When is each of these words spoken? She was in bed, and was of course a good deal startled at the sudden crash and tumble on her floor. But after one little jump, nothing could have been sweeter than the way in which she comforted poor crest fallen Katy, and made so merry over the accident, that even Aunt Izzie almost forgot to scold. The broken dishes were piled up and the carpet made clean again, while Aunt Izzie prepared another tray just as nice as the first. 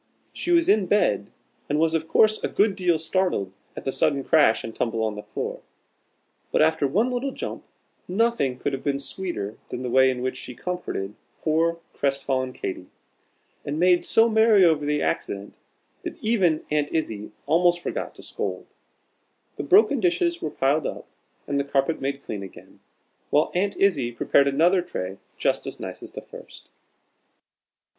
She 0.33 0.49
was 0.49 0.67
in 0.67 0.87
bed, 0.87 1.27
and 1.69 1.77
was 1.77 1.93
of 1.93 2.07
course 2.07 2.43
a 2.43 2.47
good 2.47 2.75
deal 2.75 2.97
startled 2.97 3.51
at 3.75 3.85
the 3.85 3.91
sudden 3.91 4.23
crash 4.23 4.63
and 4.63 4.75
tumble 4.75 5.03
on 5.03 5.15
her 5.15 5.21
floor. 5.21 5.59
But 6.51 6.63
after 6.63 6.87
one 6.87 7.11
little 7.11 7.29
jump, 7.31 7.63
nothing 8.07 8.57
could 8.57 8.73
have 8.73 8.83
been 8.83 8.97
sweeter 8.97 9.57
than 9.69 9.83
the 9.83 9.91
way 9.91 10.09
in 10.09 10.23
which 10.23 10.37
she 10.37 10.55
comforted 10.55 11.13
poor 11.43 11.77
crest 11.93 12.23
fallen 12.23 12.51
Katy, 12.51 12.87
and 13.63 13.79
made 13.79 14.03
so 14.03 14.27
merry 14.27 14.65
over 14.65 14.87
the 14.87 15.03
accident, 15.03 15.59
that 16.01 16.17
even 16.19 16.65
Aunt 16.71 16.91
Izzie 16.91 17.31
almost 17.45 17.79
forgot 17.79 18.15
to 18.15 18.23
scold. 18.23 18.65
The 19.57 19.61
broken 19.63 19.99
dishes 19.99 20.41
were 20.41 20.49
piled 20.49 20.87
up 20.87 21.05
and 21.45 21.59
the 21.59 21.63
carpet 21.63 22.01
made 22.01 22.23
clean 22.23 22.41
again, 22.41 22.79
while 23.29 23.51
Aunt 23.53 23.77
Izzie 23.77 24.11
prepared 24.11 24.47
another 24.47 24.81
tray 24.81 25.19
just 25.37 25.67
as 25.67 25.79
nice 25.79 26.01
as 26.01 26.13
the 26.13 26.21
first. 26.21 26.69